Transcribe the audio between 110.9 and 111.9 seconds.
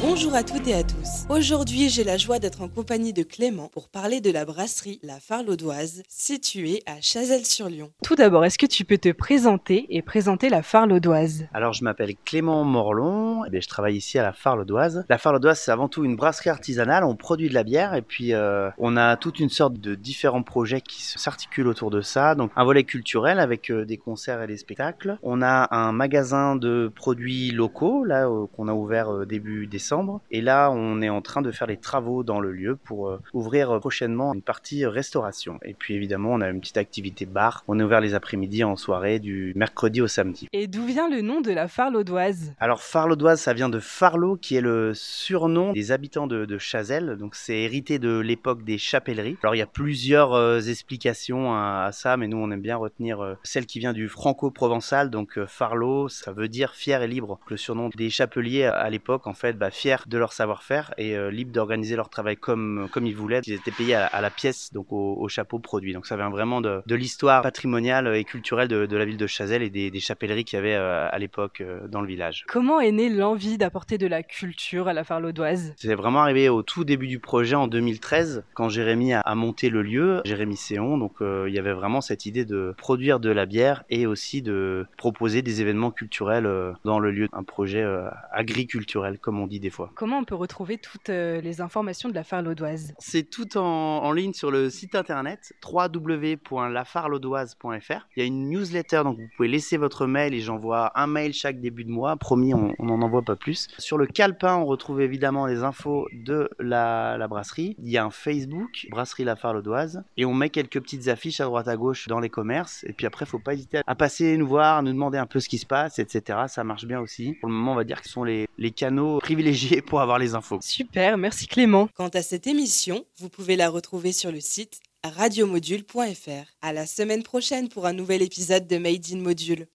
affiches à droite à